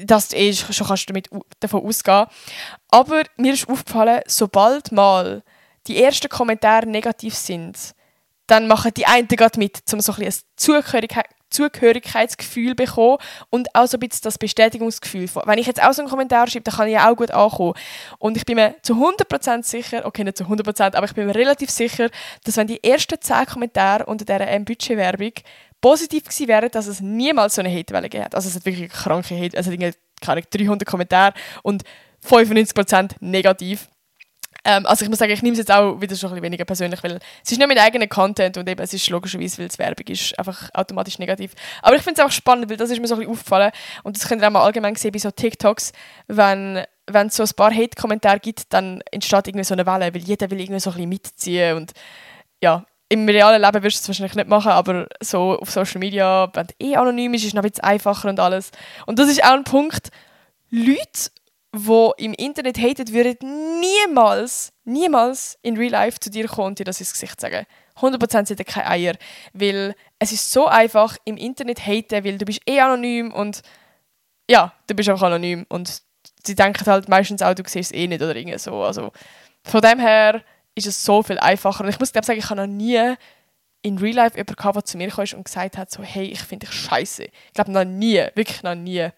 [0.04, 1.28] dass du eh schon kannst damit
[1.60, 2.26] davon ausgehen
[2.90, 5.42] Aber mir ist aufgefallen, sobald mal
[5.86, 7.94] die ersten Kommentare negativ sind,
[8.46, 13.18] dann machen die einen gerade mit, um so ein, ein Zugehörigkeit, Zugehörigkeitsgefühl zu bekommen
[13.50, 15.28] und auch so ein bisschen das Bestätigungsgefühl.
[15.44, 17.74] Wenn ich jetzt auch so einen Kommentar schreibe, dann kann ich auch gut ankommen.
[18.18, 21.34] Und ich bin mir zu 100% sicher, okay, nicht zu 100%, aber ich bin mir
[21.34, 22.08] relativ sicher,
[22.44, 25.32] dass wenn die ersten 10 Kommentare unter dieser M-Budget-Werbung
[25.80, 28.34] positiv gewesen wären, dass es niemals so eine Hatewelle gegeben hat.
[28.34, 29.70] Also es hat wirklich kranke Hate, also
[30.20, 31.82] keine 300 Kommentare und
[32.26, 33.88] 95% negativ.
[34.64, 36.64] Ähm, also ich muss sagen, ich nehme es jetzt auch wieder schon ein bisschen weniger
[36.64, 39.78] persönlich, weil es ist nicht mit eigenem Content und eben es ist logischerweise, weil es
[39.78, 41.52] Werbung ist, einfach automatisch negativ.
[41.80, 43.70] Aber ich finde es auch spannend, weil das ist mir so ein bisschen aufgefallen
[44.02, 45.92] und das könnt ihr auch mal allgemein sehen bei so TikToks,
[46.26, 50.20] wenn wenn es so ein paar Hate-Kommentare gibt, dann entsteht irgendwie so eine Welle, weil
[50.20, 51.92] jeder will irgendwie so ein bisschen mitziehen und
[52.62, 56.50] ja, im realen Leben wirst du es wahrscheinlich nicht machen, aber so auf Social Media,
[56.52, 58.70] wenn eh anonym ist, ist es noch ein bisschen einfacher und alles.
[59.06, 60.10] Und das ist auch ein Punkt,
[60.70, 61.30] Leute,
[61.74, 66.84] die im Internet haten, würden niemals, niemals in Real Life zu dir kommen und dir
[66.84, 67.66] das ins Gesicht sagen.
[67.96, 69.14] 100% sind keine Eier.
[69.52, 73.62] Weil es ist so einfach, im Internet haten, weil du bist eh anonym und
[74.50, 76.02] ja, du bist auch anonym und
[76.44, 78.82] sie denken halt meistens auch, du siehst es eh nicht oder irgendwie so.
[78.82, 79.12] Also
[79.62, 80.42] von dem her
[80.78, 81.84] ist es so viel einfacher.
[81.84, 83.14] Und ich muss glaube sagen, ich habe noch nie
[83.82, 86.40] in Real Life jemanden gehabt, der zu mir kam und gesagt hat, so, hey, ich
[86.40, 87.24] finde dich scheiße.
[87.24, 89.08] Ich glaube noch nie, wirklich noch nie.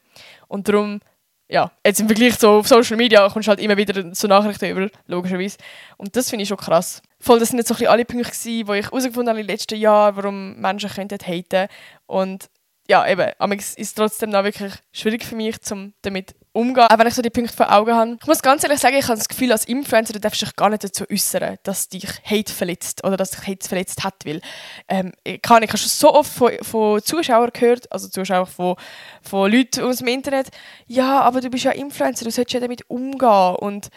[0.48, 1.00] Und darum,
[1.48, 4.70] ja, jetzt im Vergleich zu auf Social Media kommst du halt immer wieder so Nachrichten
[4.70, 5.56] über, logischerweise.
[5.96, 7.02] Und das finde ich schon krass.
[7.18, 9.52] Voll, das sind jetzt so ein bisschen alle Punkte wo ich herausgefunden habe in den
[9.52, 11.68] letzten Jahren, warum Menschen könnten haten.
[12.06, 12.48] Und
[12.88, 16.98] ja, eben, aber es ist trotzdem noch wirklich schwierig für mich, um damit umgehen, auch
[16.98, 18.16] wenn ich so die Punkte vor Augen habe.
[18.20, 20.68] Ich muss ganz ehrlich sagen, ich habe das Gefühl, als Influencer, du darfst dich gar
[20.68, 24.40] nicht dazu äußern, dass dich Hate verletzt oder dass dich Hate verletzt hat, weil
[24.88, 28.76] ähm, ich, kann, ich habe schon so oft von, von Zuschauern gehört, also Zuschauern von,
[29.22, 30.48] von Leuten aus dem Internet,
[30.86, 33.88] ja, aber du bist ja Influencer, du solltest ja damit umgehen und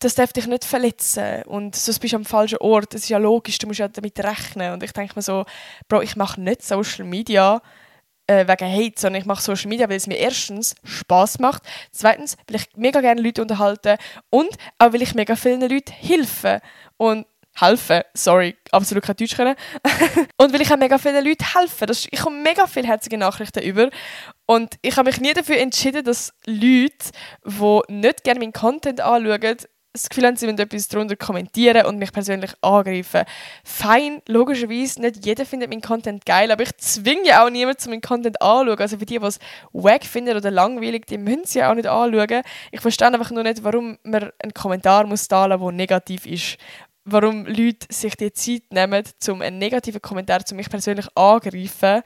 [0.00, 3.18] das darf dich nicht verletzen und sonst bist du am falschen Ort, das ist ja
[3.18, 5.46] logisch, du musst ja damit rechnen und ich denke mir so,
[5.88, 7.62] Bro, ich mache nicht Social Media,
[8.26, 11.62] äh, wegen Hate, sondern ich mache Social Media, weil es mir erstens Spaß macht,
[11.92, 13.98] zweitens, weil ich mega gerne Leute unterhalte
[14.30, 16.60] und auch weil ich mega vielen Leuten helfe
[16.96, 17.26] und
[17.58, 19.56] helfen, sorry, absolut kein Deutsch können.
[20.36, 21.86] und weil ich auch mega vielen Leuten helfe.
[21.86, 23.90] Das ist, ich komme mega viele herzige Nachrichten über
[24.46, 27.12] und ich habe mich nie dafür entschieden, dass Leute,
[27.44, 29.56] die nicht gerne meinen Content anschauen,
[30.02, 33.24] das Gefühl haben, sie müssen etwas darunter kommentieren und mich persönlich angreifen.
[33.64, 38.00] Fein, logischerweise, nicht jeder findet meinen Content geil, aber ich zwinge auch niemanden, zu meinen
[38.00, 38.78] Content anzuschauen.
[38.78, 39.40] Also für die, die es
[39.72, 42.42] wack finden oder langweilig, die müssen sie ja auch nicht anschauen.
[42.70, 46.58] Ich verstehe einfach nur nicht, warum man einen Kommentar muss muss, der negativ ist.
[47.04, 52.02] Warum Leute sich die Zeit nehmen, um einen negativen Kommentar zu mich persönlich angreifen,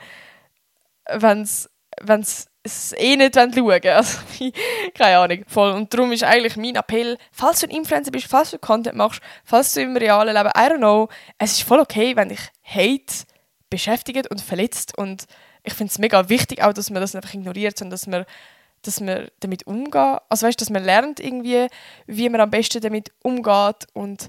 [1.09, 3.53] wenn es es eh nicht schauen.
[3.85, 4.19] Also,
[4.95, 5.45] keine Ahnung.
[5.47, 5.73] Voll.
[5.73, 9.21] Und darum ist eigentlich mein Appell, falls du ein Influencer bist, falls du Content machst,
[9.45, 13.25] falls du im realen Leben, I don't know, es ist voll okay, wenn dich Hate
[13.71, 14.97] beschäftigt und verletzt.
[14.99, 15.25] Und
[15.65, 18.25] ich finde es mega wichtig auch, dass man das einfach ignoriert und dass man,
[18.83, 20.19] dass man damit umgeht.
[20.29, 21.67] Also weißt, dass man lernt irgendwie,
[22.07, 24.29] wie man am besten damit umgeht und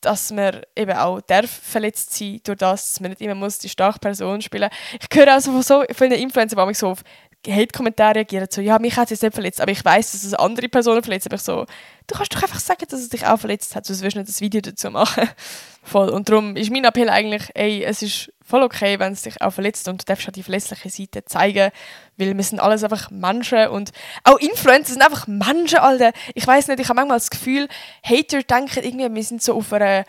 [0.00, 3.68] dass man eben auch darf verletzt sein durch das, dass man nicht immer muss die
[3.68, 4.70] starke Person spielen.
[4.92, 7.02] Ich höre also von so von den Influencern, die so auf
[7.46, 10.34] Hate-Kommentare reagieren, so, ja, mich hat es jetzt nicht verletzt, aber ich weiß, dass es
[10.34, 11.26] andere Personen verletzt.
[11.26, 11.66] Aber ich so,
[12.06, 14.28] du kannst doch einfach sagen, dass es dich auch verletzt hat, sonst wirst du nicht
[14.28, 15.28] das Video dazu machen.
[15.82, 16.08] voll.
[16.08, 19.52] Und darum ist mein Appell eigentlich, ey, es ist voll okay, wenn es dich auch
[19.52, 21.70] verletzt und du darfst auch die verletzliche Seite zeigen,
[22.16, 23.92] weil wir sind alles einfach Menschen und
[24.24, 26.12] auch Influencer sind einfach Menschen, Alter.
[26.34, 27.68] Ich weiß nicht, ich habe manchmal das Gefühl,
[28.02, 30.04] Hater denken irgendwie, wir sind so auf einer,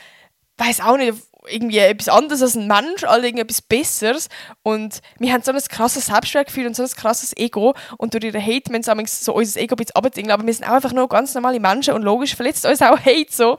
[0.57, 1.13] weiß auch nicht,
[1.49, 4.29] irgendwie etwas anderes als ein Mensch, alle irgendetwas Besseres.
[4.63, 7.73] Und wir haben so ein krasses Selbstwertgefühl und so ein krasses Ego.
[7.97, 10.31] Und durch ihre Hate müssen wir so unser Ego ein bisschen abdingen.
[10.31, 13.27] Aber wir sind auch einfach nur ganz normale Menschen und logisch verletzt uns auch Hate
[13.29, 13.57] so.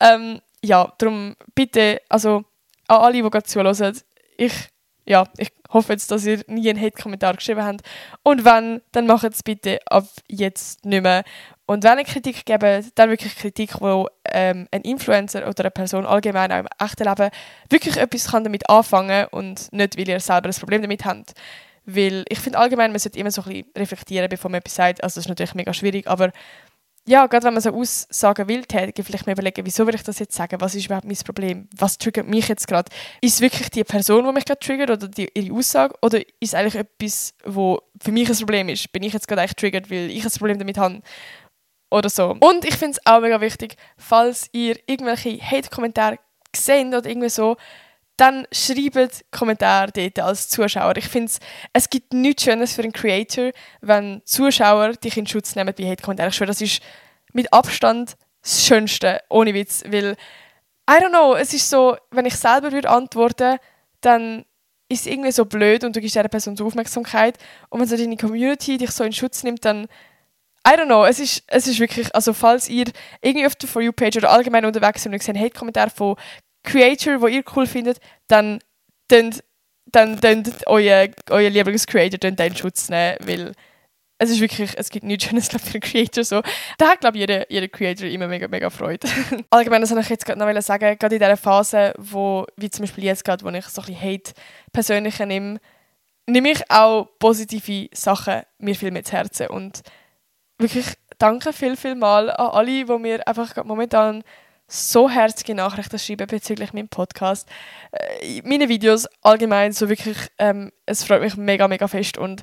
[0.00, 2.44] Ähm, ja, darum bitte, also
[2.88, 3.98] an alle, die gerade zuhören,
[4.36, 4.52] ich,
[5.06, 7.82] ja, ich hoffe jetzt, dass ihr nie einen Hate-Kommentar geschrieben habt.
[8.22, 11.24] Und wenn, dann macht es bitte ab jetzt nicht mehr.
[11.70, 16.04] Und wenn ihr Kritik gebt, dann wirklich Kritik, wo ähm, ein Influencer oder eine Person
[16.04, 17.30] allgemein auch im echten Leben
[17.68, 21.32] wirklich etwas kann damit anfangen und nicht, weil ihr selber ein Problem damit habt.
[21.84, 25.04] Weil ich finde allgemein, man sollte immer so ein bisschen reflektieren, bevor man etwas sagt.
[25.04, 26.32] Also das ist natürlich mega schwierig, aber
[27.06, 30.18] ja, gerade wenn man so Aussagen will tätigen, vielleicht mal überlegen, wieso will ich das
[30.18, 30.60] jetzt sagen?
[30.60, 31.68] Was ist überhaupt mein Problem?
[31.76, 32.90] Was triggert mich jetzt gerade?
[33.20, 35.94] Ist es wirklich die Person, die mich gerade triggert oder die, ihre Aussage?
[36.02, 38.92] Oder ist es eigentlich etwas, wo für mich ein Problem ist?
[38.92, 41.00] Bin ich jetzt gerade eigentlich triggert, weil ich ein Problem damit habe?
[41.90, 42.36] Oder so.
[42.40, 46.18] Und ich finde es auch mega wichtig, falls ihr irgendwelche Hate-Kommentare
[46.54, 47.56] seht oder irgendwie so,
[48.16, 50.96] dann schreibt Kommentare dort als Zuschauer.
[50.96, 51.32] Ich finde
[51.72, 56.30] es gibt nichts Schönes für einen Creator, wenn Zuschauer dich in Schutz nehmen bei Hate-Kommentaren.
[56.30, 56.82] Ich schwöre, das ist
[57.32, 60.16] mit Abstand das Schönste, ohne Witz, weil
[60.90, 63.58] I don't know, es ist so, wenn ich selber würde antworten,
[64.00, 64.44] dann
[64.88, 67.96] ist es irgendwie so blöd und du gibst dieser Person so Aufmerksamkeit und wenn so
[67.96, 69.86] deine Community dich so in Schutz nimmt, dann
[70.66, 72.86] I don't know, es ist, es ist wirklich, also falls ihr
[73.22, 76.16] irgendwie auf der For You-Page oder allgemein unterwegs seid und ihr Hate-Kommentare von
[76.62, 78.60] Creator, die ihr cool findet, dann
[79.08, 79.34] dann
[79.92, 83.52] dann, dann euer, euer Lieblings-Creator den Schutz nehmen, weil
[84.18, 86.42] es ist wirklich, es gibt nichts Schönes glaub, für einen Creator so.
[86.76, 89.08] Da hat, glaube ich, jeder, jeder Creator immer mega, mega Freude.
[89.50, 92.82] Allgemein, das wollte ich jetzt gerade noch sagen, gerade in dieser Phase, wo, wie zum
[92.84, 94.32] Beispiel jetzt gerade, wo ich so ein bisschen Hate
[94.72, 95.58] persönlich nehme,
[96.26, 99.80] nehme ich auch positive Sachen mir viel mehr zu Herzen und
[100.60, 104.22] wirklich danke viel, viel mal an alle, die mir einfach momentan
[104.66, 107.48] so herzige Nachrichten schreiben bezüglich meinem Podcast.
[107.90, 112.42] Äh, meine Videos allgemein so wirklich, ähm, es freut mich mega, mega fest und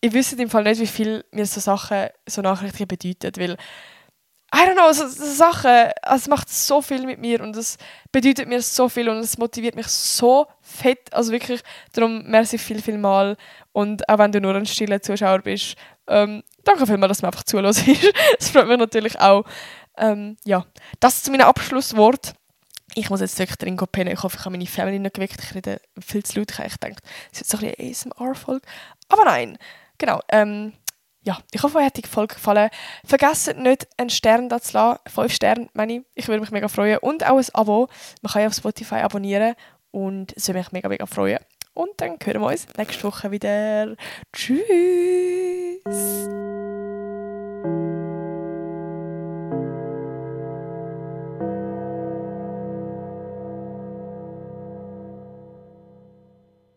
[0.00, 3.56] ich wüsste im Fall nicht, wie viel mir so Sachen, so Nachrichten bedeuten, weil
[4.54, 7.78] I don't know, so, so Sachen, es macht so viel mit mir und es
[8.12, 11.62] bedeutet mir so viel und es motiviert mich so fett, also wirklich,
[11.92, 13.36] darum merci viel, viel mal
[13.72, 17.28] und auch wenn du nur ein stiller Zuschauer bist, ähm, danke vielmals, dass du mir
[17.28, 17.84] einfach zulässt.
[18.38, 19.44] das freut mich natürlich auch.
[19.96, 20.66] Ähm, ja,
[21.00, 22.34] das zu meinem Abschlusswort.
[22.94, 24.12] Ich muss jetzt wirklich drin pennen.
[24.12, 25.42] Ich hoffe, ich habe meine Family nicht geweckt.
[25.42, 26.50] Ich rede viel zu laut.
[26.50, 28.66] Ich denke, es ist so ein bisschen ASMR-Folge.
[29.08, 29.58] Aber nein,
[29.98, 30.20] genau.
[30.28, 30.74] Ähm,
[31.22, 32.70] ja, ich hoffe, euch hat die Folge gefallen.
[33.04, 35.00] Vergesst nicht, einen Stern da zu lassen.
[35.06, 36.02] Fünf Sterne, meine ich.
[36.14, 36.98] Ich würde mich mega freuen.
[36.98, 37.88] Und auch ein Abo.
[38.22, 39.54] Man kann ja auf Spotify abonnieren.
[39.90, 41.38] Und es würde mich mega, mega freuen.
[41.74, 43.96] Und dann hören wir uns nächste Woche wieder.
[44.32, 44.64] Tschüss!